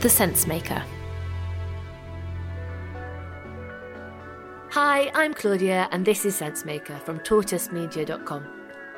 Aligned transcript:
The 0.00 0.08
Sensemaker. 0.08 0.82
Hi, 4.70 5.10
I'm 5.14 5.34
Claudia, 5.34 5.88
and 5.92 6.06
this 6.06 6.24
is 6.24 6.40
Sensemaker 6.40 6.98
from 7.02 7.18
tortoisemedia.com. 7.18 8.42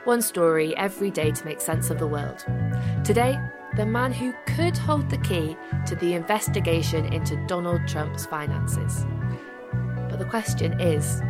One 0.05 0.23
story 0.23 0.77
every 0.77 1.11
day 1.11 1.33
to 1.33 1.45
make 1.45 1.61
sense 1.61 1.91
of 1.91 1.99
the 1.99 2.07
world. 2.07 2.45
Today, 3.03 3.37
the 3.77 3.85
man 3.85 4.13
who 4.13 4.33
could 4.47 4.79
hold 4.79 5.11
the 5.11 5.19
key 5.19 5.57
to 5.87 5.97
the 5.97 6.15
investigation 6.15 7.13
into 7.13 7.35
Donald 7.49 7.89
Trump's 7.89 8.25
finances. 8.25 9.05
But 10.09 10.21
the 10.21 10.25
question 10.31 10.81
is 10.81 11.21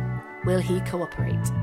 will 0.45 0.59
he 0.59 0.81
cooperate? 0.81 1.62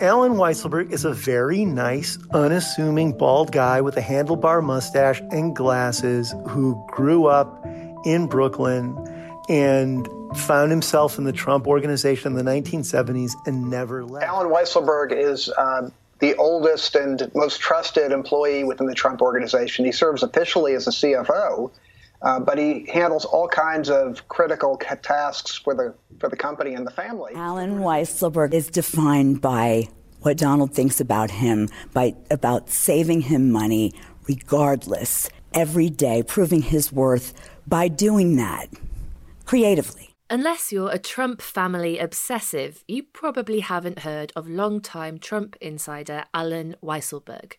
Alan 0.00 0.32
Weisselberg 0.32 0.92
is 0.92 1.06
a 1.06 1.12
very 1.14 1.64
nice, 1.64 2.18
unassuming 2.34 3.16
bald 3.16 3.50
guy 3.50 3.80
with 3.80 3.96
a 3.96 4.02
handlebar 4.02 4.62
mustache 4.62 5.22
and 5.30 5.56
glasses 5.56 6.34
who 6.48 6.84
grew 6.88 7.26
up 7.26 7.64
in 8.04 8.26
Brooklyn 8.26 8.94
and 9.48 10.06
found 10.36 10.70
himself 10.70 11.16
in 11.16 11.24
the 11.24 11.32
Trump 11.32 11.66
organization 11.66 12.36
in 12.36 12.44
the 12.44 12.50
1970s 12.50 13.32
and 13.46 13.70
never 13.70 14.04
left. 14.04 14.26
Alan 14.26 14.48
Weisselberg 14.48 15.12
is 15.12 15.50
um, 15.56 15.90
the 16.18 16.34
oldest 16.34 16.94
and 16.94 17.30
most 17.34 17.60
trusted 17.60 18.12
employee 18.12 18.64
within 18.64 18.86
the 18.86 18.94
Trump 18.94 19.22
organization. 19.22 19.86
He 19.86 19.92
serves 19.92 20.22
officially 20.22 20.74
as 20.74 20.86
a 20.86 20.90
CFO. 20.90 21.70
Uh, 22.22 22.40
but 22.40 22.58
he 22.58 22.86
handles 22.92 23.24
all 23.24 23.48
kinds 23.48 23.90
of 23.90 24.26
critical 24.28 24.76
tasks 24.76 25.56
for 25.56 25.74
the 25.74 25.94
for 26.18 26.28
the 26.28 26.36
company 26.36 26.74
and 26.74 26.86
the 26.86 26.90
family. 26.90 27.32
Alan 27.34 27.80
Weisselberg 27.80 28.54
is 28.54 28.68
defined 28.68 29.40
by 29.40 29.88
what 30.20 30.38
Donald 30.38 30.72
thinks 30.72 31.00
about 31.00 31.30
him, 31.30 31.68
by 31.92 32.14
about 32.30 32.70
saving 32.70 33.20
him 33.22 33.50
money, 33.52 33.92
regardless, 34.26 35.28
every 35.52 35.90
day, 35.90 36.22
proving 36.22 36.62
his 36.62 36.90
worth 36.90 37.32
by 37.66 37.88
doing 37.88 38.36
that 38.36 38.68
creatively. 39.44 40.10
Unless 40.28 40.72
you're 40.72 40.90
a 40.90 40.98
Trump 40.98 41.40
family 41.40 41.98
obsessive, 42.00 42.82
you 42.88 43.04
probably 43.04 43.60
haven't 43.60 44.00
heard 44.00 44.32
of 44.34 44.48
longtime 44.48 45.18
Trump 45.18 45.56
insider 45.60 46.24
Alan 46.34 46.74
Weisselberg. 46.82 47.52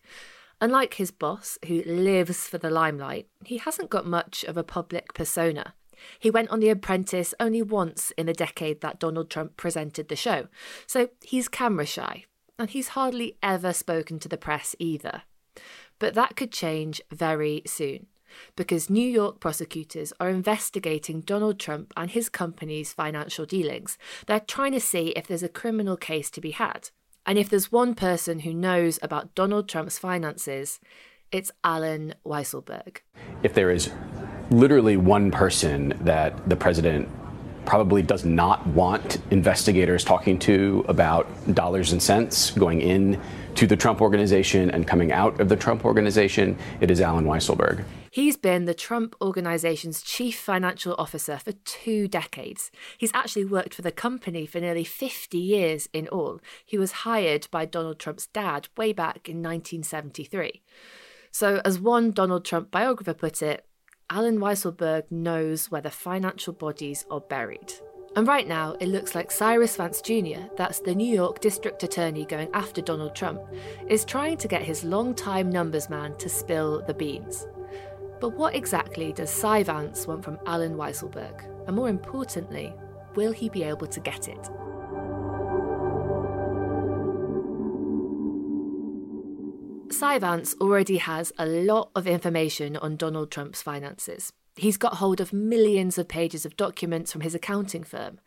Unlike 0.60 0.94
his 0.94 1.10
boss, 1.12 1.56
who 1.66 1.82
lives 1.86 2.48
for 2.48 2.58
the 2.58 2.70
limelight, 2.70 3.28
he 3.44 3.58
hasn't 3.58 3.90
got 3.90 4.06
much 4.06 4.44
of 4.44 4.56
a 4.56 4.64
public 4.64 5.14
persona. 5.14 5.74
He 6.18 6.30
went 6.30 6.50
on 6.50 6.60
The 6.60 6.68
Apprentice 6.68 7.34
only 7.38 7.62
once 7.62 8.12
in 8.12 8.26
the 8.26 8.32
decade 8.32 8.80
that 8.80 9.00
Donald 9.00 9.30
Trump 9.30 9.56
presented 9.56 10.08
the 10.08 10.16
show, 10.16 10.48
so 10.86 11.10
he's 11.22 11.48
camera 11.48 11.86
shy, 11.86 12.24
and 12.58 12.70
he's 12.70 12.88
hardly 12.88 13.36
ever 13.42 13.72
spoken 13.72 14.18
to 14.20 14.28
the 14.28 14.36
press 14.36 14.74
either. 14.78 15.22
But 15.98 16.14
that 16.14 16.36
could 16.36 16.52
change 16.52 17.00
very 17.10 17.62
soon, 17.66 18.06
because 18.54 18.90
New 18.90 19.08
York 19.08 19.40
prosecutors 19.40 20.12
are 20.20 20.28
investigating 20.28 21.20
Donald 21.20 21.58
Trump 21.58 21.92
and 21.96 22.10
his 22.10 22.28
company's 22.28 22.92
financial 22.92 23.46
dealings. 23.46 23.98
They're 24.26 24.40
trying 24.40 24.72
to 24.72 24.80
see 24.80 25.08
if 25.08 25.26
there's 25.26 25.42
a 25.42 25.48
criminal 25.48 25.96
case 25.96 26.30
to 26.30 26.40
be 26.40 26.52
had. 26.52 26.90
And 27.28 27.38
if 27.38 27.50
there's 27.50 27.70
one 27.70 27.94
person 27.94 28.38
who 28.38 28.54
knows 28.54 28.98
about 29.02 29.34
Donald 29.34 29.68
Trump's 29.68 29.98
finances, 29.98 30.80
it's 31.30 31.52
Alan 31.62 32.14
Weisselberg. 32.24 33.00
If 33.42 33.52
there 33.52 33.70
is 33.70 33.90
literally 34.50 34.96
one 34.96 35.30
person 35.30 35.92
that 36.00 36.48
the 36.48 36.56
president 36.56 37.06
probably 37.68 38.00
does 38.00 38.24
not 38.24 38.66
want 38.68 39.18
investigators 39.30 40.02
talking 40.02 40.38
to 40.38 40.82
about 40.88 41.28
dollars 41.54 41.92
and 41.92 42.02
cents 42.02 42.50
going 42.52 42.80
in 42.80 43.20
to 43.56 43.66
the 43.66 43.76
Trump 43.76 44.00
organization 44.00 44.70
and 44.70 44.86
coming 44.86 45.12
out 45.12 45.38
of 45.38 45.50
the 45.50 45.56
Trump 45.56 45.84
organization, 45.84 46.56
it 46.80 46.90
is 46.90 46.98
Alan 46.98 47.26
Weisselberg. 47.26 47.84
He's 48.10 48.38
been 48.38 48.64
the 48.64 48.72
Trump 48.72 49.14
Organization's 49.20 50.00
chief 50.00 50.40
financial 50.40 50.94
officer 50.96 51.36
for 51.36 51.52
two 51.52 52.08
decades. 52.08 52.70
He's 52.96 53.12
actually 53.12 53.44
worked 53.44 53.74
for 53.74 53.82
the 53.82 53.92
company 53.92 54.46
for 54.46 54.60
nearly 54.60 54.84
50 54.84 55.36
years 55.36 55.90
in 55.92 56.08
all. 56.08 56.40
He 56.64 56.78
was 56.78 57.04
hired 57.04 57.48
by 57.50 57.66
Donald 57.66 57.98
Trump's 57.98 58.28
dad 58.28 58.68
way 58.78 58.94
back 58.94 59.28
in 59.28 59.42
1973. 59.42 60.62
So, 61.30 61.60
as 61.66 61.78
one 61.78 62.12
Donald 62.12 62.46
Trump 62.46 62.70
biographer 62.70 63.12
put 63.12 63.42
it, 63.42 63.66
Alan 64.10 64.38
Weisselberg 64.38 65.02
knows 65.10 65.70
where 65.70 65.82
the 65.82 65.90
financial 65.90 66.54
bodies 66.54 67.04
are 67.10 67.20
buried. 67.20 67.74
And 68.16 68.26
right 68.26 68.48
now, 68.48 68.74
it 68.80 68.88
looks 68.88 69.14
like 69.14 69.30
Cyrus 69.30 69.76
Vance 69.76 70.00
Jr., 70.00 70.48
that's 70.56 70.80
the 70.80 70.94
New 70.94 71.14
York 71.14 71.40
district 71.40 71.82
attorney 71.82 72.24
going 72.24 72.48
after 72.54 72.80
Donald 72.80 73.14
Trump, 73.14 73.42
is 73.86 74.06
trying 74.06 74.38
to 74.38 74.48
get 74.48 74.62
his 74.62 74.82
long-time 74.82 75.50
numbers 75.50 75.90
man 75.90 76.16
to 76.16 76.28
spill 76.30 76.82
the 76.86 76.94
beans. 76.94 77.46
But 78.18 78.30
what 78.30 78.54
exactly 78.54 79.12
does 79.12 79.28
Cy 79.28 79.62
Vance 79.62 80.06
want 80.06 80.24
from 80.24 80.38
Alan 80.46 80.76
Weisselberg? 80.76 81.44
And 81.66 81.76
more 81.76 81.90
importantly, 81.90 82.72
will 83.14 83.32
he 83.32 83.50
be 83.50 83.62
able 83.62 83.88
to 83.88 84.00
get 84.00 84.26
it? 84.26 84.48
Cy 89.98 90.16
Vance 90.20 90.54
already 90.60 90.98
has 90.98 91.32
a 91.40 91.44
lot 91.44 91.90
of 91.96 92.06
information 92.06 92.76
on 92.76 92.94
Donald 92.94 93.32
Trump's 93.32 93.62
finances. 93.62 94.32
He's 94.54 94.76
got 94.76 94.98
hold 94.98 95.20
of 95.20 95.32
millions 95.32 95.98
of 95.98 96.06
pages 96.06 96.46
of 96.46 96.56
documents 96.56 97.10
from 97.10 97.22
his 97.22 97.34
accounting 97.34 97.82
firm. 97.82 98.20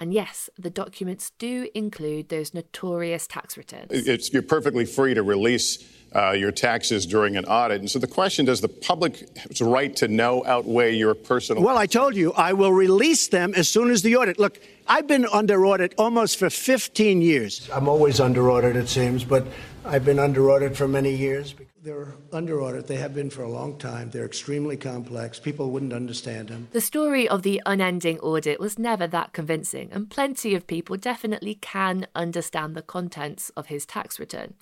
And 0.00 0.14
yes, 0.14 0.48
the 0.56 0.70
documents 0.70 1.32
do 1.38 1.68
include 1.74 2.30
those 2.30 2.54
notorious 2.54 3.26
tax 3.26 3.58
returns. 3.58 3.88
It's, 3.90 4.32
you're 4.32 4.40
perfectly 4.40 4.86
free 4.86 5.12
to 5.12 5.22
release 5.22 5.84
uh, 6.14 6.30
your 6.30 6.50
taxes 6.50 7.04
during 7.04 7.36
an 7.36 7.44
audit. 7.44 7.80
And 7.80 7.90
so 7.90 7.98
the 7.98 8.06
question 8.06 8.46
does 8.46 8.62
the 8.62 8.68
public's 8.68 9.60
right 9.60 9.94
to 9.96 10.08
know 10.08 10.44
outweigh 10.46 10.94
your 10.94 11.14
personal? 11.14 11.62
Well, 11.62 11.76
I 11.76 11.84
told 11.84 12.14
you 12.14 12.32
I 12.32 12.54
will 12.54 12.72
release 12.72 13.28
them 13.28 13.52
as 13.54 13.68
soon 13.68 13.90
as 13.90 14.00
the 14.00 14.16
audit. 14.16 14.38
Look, 14.38 14.60
I've 14.86 15.06
been 15.06 15.26
under 15.26 15.66
audit 15.66 15.94
almost 15.98 16.38
for 16.38 16.48
15 16.48 17.20
years. 17.20 17.68
I'm 17.70 17.88
always 17.88 18.20
under 18.20 18.50
audit, 18.50 18.76
it 18.76 18.88
seems, 18.88 19.24
but 19.24 19.46
I've 19.90 20.04
been 20.04 20.18
under 20.18 20.50
audit 20.50 20.76
for 20.76 20.86
many 20.86 21.14
years. 21.14 21.54
They're 21.82 22.14
under 22.30 22.60
audit. 22.60 22.86
They 22.86 22.96
have 22.96 23.14
been 23.14 23.30
for 23.30 23.42
a 23.42 23.48
long 23.48 23.78
time. 23.78 24.10
They're 24.10 24.26
extremely 24.26 24.76
complex. 24.76 25.40
People 25.40 25.70
wouldn't 25.70 25.94
understand 25.94 26.48
them. 26.48 26.68
The 26.72 26.82
story 26.82 27.26
of 27.26 27.42
the 27.42 27.62
unending 27.64 28.18
audit 28.20 28.60
was 28.60 28.78
never 28.78 29.06
that 29.06 29.32
convincing, 29.32 29.88
and 29.90 30.10
plenty 30.10 30.54
of 30.54 30.66
people 30.66 30.98
definitely 30.98 31.54
can 31.54 32.06
understand 32.14 32.74
the 32.74 32.82
contents 32.82 33.48
of 33.56 33.68
his 33.68 33.86
tax 33.86 34.20
return, 34.20 34.54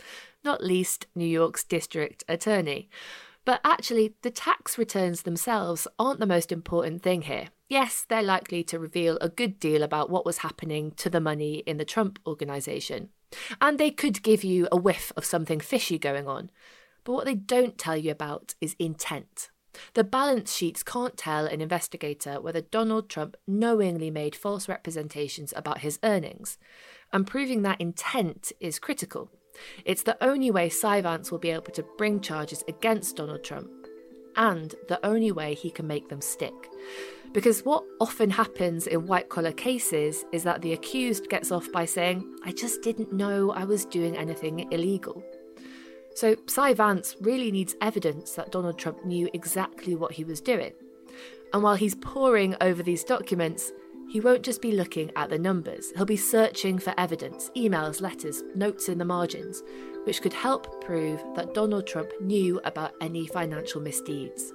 not 0.44 0.62
least 0.62 1.08
New 1.16 1.26
York's 1.26 1.64
district 1.64 2.22
attorney. 2.28 2.88
But 3.44 3.60
actually, 3.64 4.14
the 4.22 4.30
tax 4.30 4.78
returns 4.78 5.22
themselves 5.22 5.88
aren't 5.98 6.20
the 6.20 6.26
most 6.26 6.52
important 6.52 7.02
thing 7.02 7.22
here. 7.22 7.48
Yes, 7.68 8.06
they're 8.08 8.22
likely 8.22 8.62
to 8.62 8.78
reveal 8.78 9.18
a 9.20 9.28
good 9.28 9.58
deal 9.58 9.82
about 9.82 10.08
what 10.08 10.24
was 10.24 10.38
happening 10.38 10.92
to 10.98 11.10
the 11.10 11.20
money 11.20 11.64
in 11.66 11.78
the 11.78 11.84
Trump 11.84 12.20
organization. 12.24 13.08
And 13.60 13.78
they 13.78 13.90
could 13.90 14.22
give 14.22 14.44
you 14.44 14.68
a 14.70 14.76
whiff 14.76 15.12
of 15.16 15.24
something 15.24 15.60
fishy 15.60 15.98
going 15.98 16.26
on. 16.28 16.50
But 17.04 17.12
what 17.12 17.24
they 17.24 17.34
don't 17.34 17.78
tell 17.78 17.96
you 17.96 18.10
about 18.10 18.54
is 18.60 18.76
intent. 18.78 19.50
The 19.94 20.04
balance 20.04 20.54
sheets 20.54 20.82
can't 20.82 21.16
tell 21.16 21.46
an 21.46 21.60
investigator 21.60 22.40
whether 22.40 22.62
Donald 22.62 23.08
Trump 23.08 23.36
knowingly 23.46 24.10
made 24.10 24.34
false 24.34 24.68
representations 24.68 25.52
about 25.54 25.78
his 25.78 25.98
earnings. 26.02 26.58
And 27.12 27.26
proving 27.26 27.62
that 27.62 27.80
intent 27.80 28.52
is 28.58 28.78
critical. 28.78 29.30
It's 29.84 30.02
the 30.02 30.22
only 30.22 30.50
way 30.50 30.68
Cy 30.68 31.00
Vance 31.00 31.30
will 31.30 31.38
be 31.38 31.50
able 31.50 31.72
to 31.72 31.84
bring 31.96 32.20
charges 32.20 32.64
against 32.68 33.16
Donald 33.16 33.44
Trump, 33.44 33.70
and 34.36 34.74
the 34.88 35.04
only 35.04 35.32
way 35.32 35.54
he 35.54 35.70
can 35.70 35.86
make 35.86 36.08
them 36.08 36.20
stick. 36.20 36.52
Because 37.36 37.66
what 37.66 37.84
often 38.00 38.30
happens 38.30 38.86
in 38.86 39.06
white 39.06 39.28
collar 39.28 39.52
cases 39.52 40.24
is 40.32 40.42
that 40.44 40.62
the 40.62 40.72
accused 40.72 41.28
gets 41.28 41.52
off 41.52 41.70
by 41.70 41.84
saying, 41.84 42.24
I 42.46 42.52
just 42.52 42.80
didn't 42.80 43.12
know 43.12 43.50
I 43.50 43.64
was 43.64 43.84
doing 43.84 44.16
anything 44.16 44.72
illegal. 44.72 45.22
So 46.14 46.34
Cy 46.46 46.72
Vance 46.72 47.14
really 47.20 47.50
needs 47.50 47.76
evidence 47.82 48.32
that 48.36 48.52
Donald 48.52 48.78
Trump 48.78 49.04
knew 49.04 49.28
exactly 49.34 49.94
what 49.94 50.12
he 50.12 50.24
was 50.24 50.40
doing. 50.40 50.72
And 51.52 51.62
while 51.62 51.74
he's 51.74 51.94
poring 51.96 52.56
over 52.62 52.82
these 52.82 53.04
documents, 53.04 53.70
he 54.08 54.18
won't 54.18 54.42
just 54.42 54.62
be 54.62 54.72
looking 54.72 55.12
at 55.14 55.28
the 55.28 55.38
numbers, 55.38 55.92
he'll 55.94 56.06
be 56.06 56.16
searching 56.16 56.78
for 56.78 56.94
evidence, 56.96 57.50
emails, 57.54 58.00
letters, 58.00 58.44
notes 58.54 58.88
in 58.88 58.96
the 58.96 59.04
margins, 59.04 59.62
which 60.04 60.22
could 60.22 60.32
help 60.32 60.82
prove 60.82 61.22
that 61.34 61.52
Donald 61.52 61.86
Trump 61.86 62.12
knew 62.18 62.62
about 62.64 62.94
any 63.02 63.26
financial 63.26 63.82
misdeeds. 63.82 64.54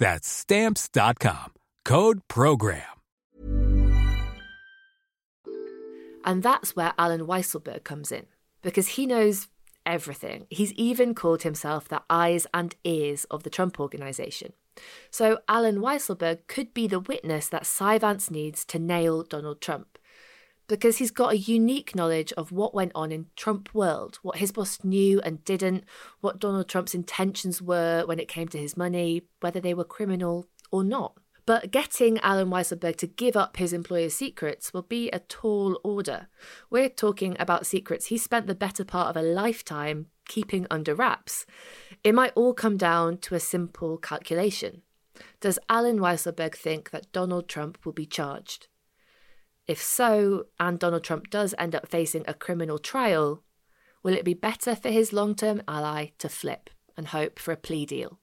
That's 0.00 0.26
stamps.com. 0.26 1.52
Code 1.84 2.20
program. 2.26 2.82
And 6.24 6.42
that's 6.42 6.74
where 6.74 6.92
Alan 6.98 7.26
Weisselberg 7.26 7.84
comes 7.84 8.10
in 8.10 8.26
because 8.62 8.88
he 8.88 9.06
knows 9.06 9.48
everything. 9.86 10.46
He's 10.50 10.72
even 10.72 11.14
called 11.14 11.42
himself 11.42 11.88
the 11.88 12.02
eyes 12.10 12.46
and 12.52 12.74
ears 12.84 13.24
of 13.30 13.42
the 13.42 13.50
Trump 13.50 13.78
organization. 13.78 14.54
So 15.10 15.38
Alan 15.48 15.80
Weisselberg 15.80 16.46
could 16.46 16.72
be 16.72 16.86
the 16.86 17.00
witness 17.00 17.48
that 17.48 17.66
Cy 17.66 17.98
Vance 17.98 18.30
needs 18.30 18.64
to 18.66 18.78
nail 18.78 19.22
Donald 19.22 19.60
Trump. 19.60 19.98
Because 20.70 20.98
he's 20.98 21.10
got 21.10 21.32
a 21.32 21.36
unique 21.36 21.96
knowledge 21.96 22.32
of 22.34 22.52
what 22.52 22.76
went 22.76 22.92
on 22.94 23.10
in 23.10 23.26
Trump 23.34 23.74
world, 23.74 24.20
what 24.22 24.36
his 24.36 24.52
boss 24.52 24.78
knew 24.84 25.20
and 25.22 25.44
didn't, 25.44 25.82
what 26.20 26.38
Donald 26.38 26.68
Trump's 26.68 26.94
intentions 26.94 27.60
were 27.60 28.04
when 28.06 28.20
it 28.20 28.28
came 28.28 28.46
to 28.46 28.56
his 28.56 28.76
money, 28.76 29.22
whether 29.40 29.58
they 29.58 29.74
were 29.74 29.82
criminal 29.82 30.46
or 30.70 30.84
not. 30.84 31.14
But 31.44 31.72
getting 31.72 32.20
Alan 32.20 32.50
Weisselberg 32.50 32.94
to 32.98 33.08
give 33.08 33.36
up 33.36 33.56
his 33.56 33.72
employer's 33.72 34.14
secrets 34.14 34.72
will 34.72 34.82
be 34.82 35.10
a 35.10 35.18
tall 35.18 35.80
order. 35.82 36.28
We're 36.70 36.88
talking 36.88 37.36
about 37.40 37.66
secrets 37.66 38.06
he 38.06 38.16
spent 38.16 38.46
the 38.46 38.54
better 38.54 38.84
part 38.84 39.08
of 39.08 39.16
a 39.16 39.26
lifetime 39.26 40.06
keeping 40.28 40.68
under 40.70 40.94
wraps. 40.94 41.46
It 42.04 42.14
might 42.14 42.32
all 42.36 42.54
come 42.54 42.76
down 42.76 43.18
to 43.22 43.34
a 43.34 43.40
simple 43.40 43.98
calculation. 43.98 44.82
Does 45.40 45.58
Alan 45.68 45.98
Weisselberg 45.98 46.54
think 46.54 46.90
that 46.90 47.10
Donald 47.10 47.48
Trump 47.48 47.84
will 47.84 47.92
be 47.92 48.06
charged? 48.06 48.68
If 49.70 49.80
so, 49.80 50.46
and 50.58 50.80
Donald 50.80 51.04
Trump 51.04 51.30
does 51.30 51.54
end 51.56 51.76
up 51.76 51.86
facing 51.86 52.24
a 52.26 52.34
criminal 52.34 52.76
trial, 52.76 53.44
will 54.02 54.14
it 54.14 54.24
be 54.24 54.34
better 54.34 54.74
for 54.74 54.88
his 54.88 55.12
long 55.12 55.36
term 55.36 55.62
ally 55.68 56.08
to 56.18 56.28
flip 56.28 56.70
and 56.96 57.06
hope 57.06 57.38
for 57.38 57.52
a 57.52 57.56
plea 57.56 57.86
deal? 57.86 58.18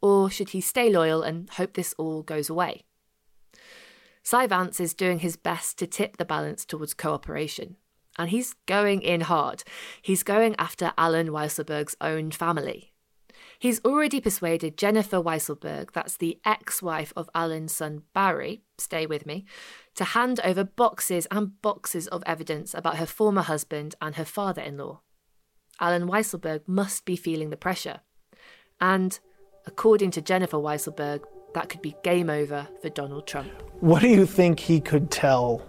Or 0.00 0.30
should 0.30 0.50
he 0.50 0.60
stay 0.60 0.88
loyal 0.88 1.24
and 1.24 1.50
hope 1.50 1.74
this 1.74 1.96
all 1.98 2.22
goes 2.22 2.48
away? 2.48 2.84
Cy 4.22 4.46
Vance 4.46 4.78
is 4.78 4.94
doing 4.94 5.18
his 5.18 5.34
best 5.34 5.78
to 5.78 5.86
tip 5.88 6.16
the 6.16 6.24
balance 6.24 6.64
towards 6.64 6.94
cooperation, 6.94 7.74
and 8.16 8.30
he's 8.30 8.54
going 8.66 9.02
in 9.02 9.22
hard. 9.22 9.64
He's 10.00 10.22
going 10.22 10.54
after 10.60 10.92
Alan 10.96 11.30
Weisselberg's 11.30 11.96
own 12.00 12.30
family. 12.30 12.92
He's 13.60 13.84
already 13.84 14.20
persuaded 14.20 14.78
Jennifer 14.78 15.16
Weisselberg, 15.16 15.90
that's 15.92 16.16
the 16.16 16.38
ex 16.44 16.80
wife 16.80 17.12
of 17.16 17.28
Alan's 17.34 17.72
son 17.72 18.02
Barry, 18.14 18.62
stay 18.78 19.04
with 19.04 19.26
me, 19.26 19.46
to 19.96 20.04
hand 20.04 20.38
over 20.44 20.62
boxes 20.62 21.26
and 21.32 21.60
boxes 21.60 22.06
of 22.06 22.22
evidence 22.24 22.72
about 22.72 22.98
her 22.98 23.06
former 23.06 23.42
husband 23.42 23.96
and 24.00 24.14
her 24.14 24.24
father 24.24 24.62
in 24.62 24.78
law. 24.78 25.00
Alan 25.80 26.06
Weisselberg 26.06 26.60
must 26.68 27.04
be 27.04 27.16
feeling 27.16 27.50
the 27.50 27.56
pressure. 27.56 28.00
And 28.80 29.18
according 29.66 30.12
to 30.12 30.22
Jennifer 30.22 30.56
Weisselberg, 30.56 31.24
that 31.54 31.68
could 31.68 31.82
be 31.82 31.96
game 32.04 32.30
over 32.30 32.68
for 32.80 32.90
Donald 32.90 33.26
Trump. 33.26 33.50
What 33.80 34.02
do 34.02 34.08
you 34.08 34.24
think 34.24 34.60
he 34.60 34.80
could 34.80 35.10
tell 35.10 35.62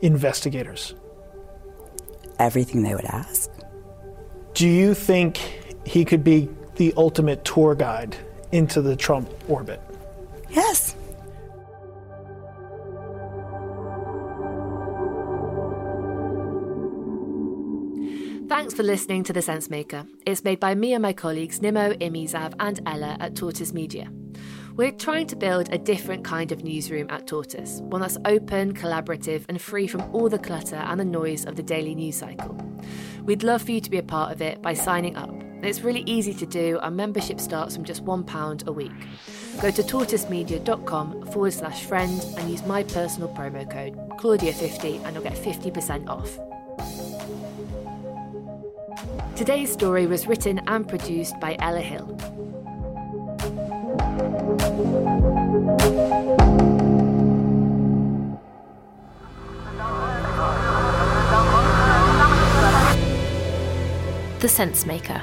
investigators? 0.00 0.96
Everything 2.40 2.82
they 2.82 2.94
would 2.96 3.04
ask. 3.04 3.50
Do 4.54 4.66
you 4.66 4.94
think 4.94 5.36
he 5.86 6.04
could 6.04 6.24
be 6.24 6.48
the 6.78 6.94
ultimate 6.96 7.44
tour 7.44 7.74
guide 7.74 8.16
into 8.52 8.80
the 8.80 8.96
Trump 8.96 9.28
orbit? 9.48 9.80
Yes. 10.48 10.94
Thanks 18.48 18.72
for 18.72 18.82
listening 18.82 19.24
to 19.24 19.32
The 19.34 19.40
Sensemaker. 19.40 20.08
It's 20.24 20.42
made 20.42 20.58
by 20.58 20.74
me 20.74 20.94
and 20.94 21.02
my 21.02 21.12
colleagues 21.12 21.60
Nimo, 21.60 22.00
Imizav, 22.00 22.54
and 22.58 22.80
Ella 22.86 23.18
at 23.20 23.36
Tortoise 23.36 23.74
Media. 23.74 24.10
We're 24.74 24.92
trying 24.92 25.26
to 25.26 25.36
build 25.36 25.72
a 25.72 25.78
different 25.78 26.24
kind 26.24 26.50
of 26.52 26.64
newsroom 26.64 27.08
at 27.10 27.26
Tortoise, 27.26 27.80
one 27.82 28.00
that's 28.00 28.16
open, 28.24 28.72
collaborative, 28.72 29.44
and 29.48 29.60
free 29.60 29.86
from 29.86 30.02
all 30.14 30.28
the 30.28 30.38
clutter 30.38 30.76
and 30.76 30.98
the 30.98 31.04
noise 31.04 31.44
of 31.44 31.56
the 31.56 31.62
daily 31.62 31.94
news 31.94 32.16
cycle. 32.16 32.56
We'd 33.24 33.42
love 33.42 33.62
for 33.62 33.72
you 33.72 33.80
to 33.80 33.90
be 33.90 33.98
a 33.98 34.02
part 34.02 34.32
of 34.32 34.40
it 34.40 34.62
by 34.62 34.74
signing 34.74 35.16
up. 35.16 35.47
It's 35.60 35.80
really 35.80 36.02
easy 36.06 36.32
to 36.34 36.46
do, 36.46 36.78
our 36.82 36.90
membership 36.90 37.40
starts 37.40 37.74
from 37.74 37.84
just 37.84 38.04
£1 38.04 38.66
a 38.66 38.72
week. 38.72 38.92
Go 39.60 39.70
to 39.70 39.82
tortoisemedia.com 39.82 41.26
forward 41.26 41.52
slash 41.52 41.84
friend 41.84 42.24
and 42.38 42.48
use 42.48 42.64
my 42.64 42.84
personal 42.84 43.28
promo 43.28 43.68
code, 43.68 43.96
Claudia50, 44.18 45.04
and 45.04 45.14
you'll 45.14 45.24
get 45.24 45.34
50% 45.34 46.08
off. 46.08 46.38
Today's 49.36 49.72
story 49.72 50.06
was 50.06 50.26
written 50.26 50.60
and 50.68 50.88
produced 50.88 51.38
by 51.40 51.56
Ella 51.58 51.80
Hill. 51.80 52.06
The 64.40 64.46
Sensemaker. 64.46 65.22